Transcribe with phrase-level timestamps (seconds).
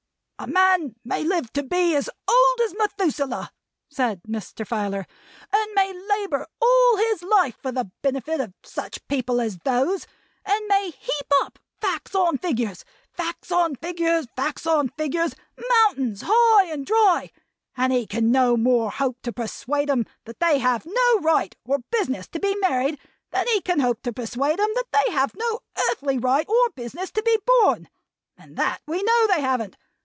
[0.43, 3.51] "A man may live to be as old as Methuselah,"
[3.91, 4.65] said Mr.
[4.65, 5.05] Filer,
[5.53, 10.07] "and may labor all his life for the benefit of such people as those;
[10.43, 12.83] and may heap up facts on figures,
[13.13, 15.35] facts on figures, facts on figures,
[15.85, 17.29] mountains high and dry;
[17.77, 21.77] and he can no more hope to persuade 'em that they have no right or
[21.91, 22.97] business to be married
[23.29, 25.59] than he can hope to persuade 'em that they have no
[25.91, 27.87] earthly right or business to be born.
[28.35, 29.77] And that we know they haven't.